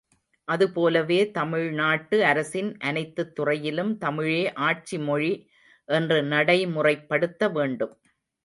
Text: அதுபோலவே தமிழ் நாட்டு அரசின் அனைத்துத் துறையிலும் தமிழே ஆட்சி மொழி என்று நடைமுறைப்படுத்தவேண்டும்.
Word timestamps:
அதுபோலவே 0.47 1.31
தமிழ் 1.31 1.71
நாட்டு 1.71 2.25
அரசின் 2.25 2.77
அனைத்துத் 2.79 3.35
துறையிலும் 3.35 3.97
தமிழே 3.97 4.41
ஆட்சி 4.63 4.99
மொழி 5.01 5.31
என்று 5.89 6.19
நடைமுறைப்படுத்தவேண்டும். 6.25 7.95